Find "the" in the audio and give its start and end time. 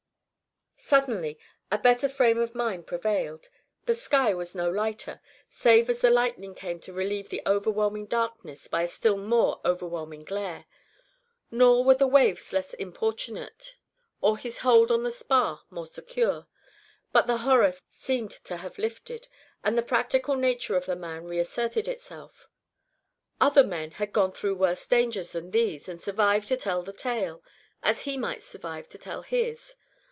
3.85-3.93, 6.01-6.09, 7.29-7.43, 11.93-12.07, 15.03-15.11, 17.27-17.37, 19.77-19.83, 20.87-20.95, 26.81-26.91